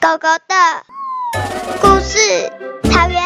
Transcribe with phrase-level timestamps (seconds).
[0.00, 0.54] 狗狗的
[1.80, 2.18] 故事，
[2.84, 3.20] 草原。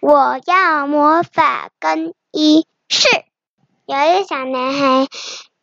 [0.00, 3.08] 我要魔法更衣室。
[3.86, 5.06] 有一个小男孩，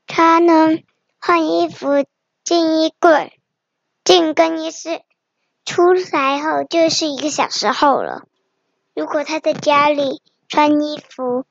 [0.07, 0.79] 他呢
[1.19, 2.03] 换衣服
[2.43, 3.39] 进衣柜，
[4.03, 5.01] 进更衣室，
[5.63, 8.23] 出来后就是一个小时后了。
[8.95, 11.45] 如果他在家里穿衣服，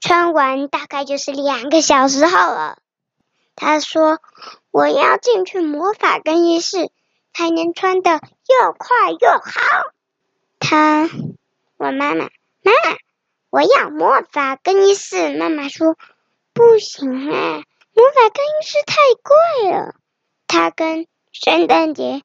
[0.00, 2.78] 穿完大概就是两个小时后了。
[3.56, 4.18] 他说
[4.72, 6.90] ：“我要进去魔法更衣室，
[7.32, 9.90] 才能穿得又快又好。”
[10.58, 11.08] 他
[11.76, 12.30] 问妈妈
[12.62, 12.96] ：“妈妈，
[13.50, 15.96] 我要魔法更衣室。”妈妈说
[16.52, 17.62] ：“不行啊，
[17.94, 19.94] 魔法更衣室太贵了。”
[20.48, 22.22] 他跟圣诞节，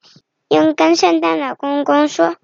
[0.47, 2.35] 又跟圣诞老公公说：“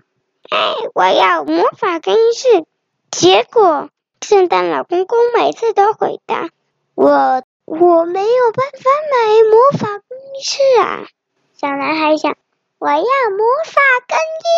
[0.50, 2.66] 哎，我要魔法更衣室。”
[3.10, 3.90] 结果
[4.22, 6.50] 圣诞老公公每次都回答
[6.94, 9.18] ：“我。”我没有办法买
[9.50, 11.08] 魔法更衣室啊！
[11.58, 12.38] 小男孩想，
[12.78, 13.04] 我要魔
[13.66, 14.50] 法更衣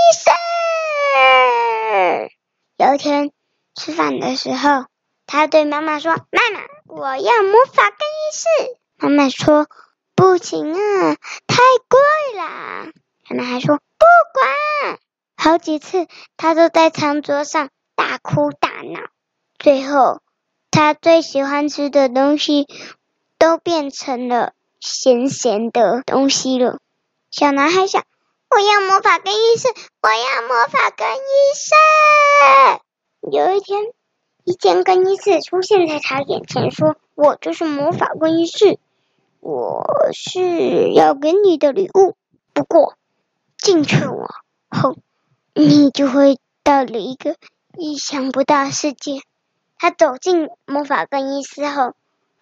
[2.27, 2.29] 室。
[2.75, 3.31] 有一天
[3.75, 4.87] 吃饭的时候，
[5.25, 8.45] 他对妈妈说：“妈妈，我要魔法更衣室。”
[8.99, 9.67] 妈妈说
[10.13, 11.15] ：“不行啊，
[11.47, 11.55] 太
[11.87, 11.99] 贵
[12.37, 12.91] 了。”
[13.25, 14.99] 小男孩说：“不管。”
[15.39, 18.99] 好几次，他都在餐桌上大哭大闹。
[19.57, 20.21] 最后，
[20.71, 22.67] 他最喜欢吃的东西。
[23.39, 26.79] 都变成了咸咸的东西了。
[27.29, 28.03] 小男孩想
[28.49, 29.67] ：“我要魔法更衣室，
[30.01, 31.19] 我要魔法更衣
[31.55, 32.81] 室。”
[33.31, 33.81] 有一天，
[34.43, 38.79] 一间更衣室出现在他眼前，说：“我就是魔法更衣室，
[39.39, 42.15] 我是要给你的礼物。
[42.53, 42.95] 不过
[43.57, 44.29] 进去了
[44.69, 44.95] 后，
[45.53, 47.35] 你就会到了一个
[47.77, 49.21] 意想不到的世界。”
[49.77, 51.93] 他走进魔法更衣室后。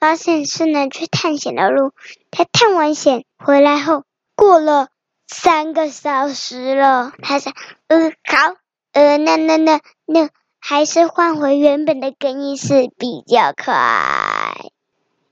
[0.06, 1.92] 发现是能去探险的路。
[2.30, 4.04] 他探完险回来后，
[4.36, 4.90] 过了
[5.26, 7.12] 三个小时了。
[7.24, 7.56] 他想，
[7.88, 8.56] 呃，好，
[8.92, 14.70] 呃，那那那那，还是换回原本的更衣室比较快。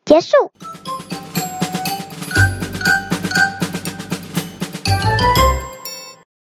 [0.05, 0.51] 结束。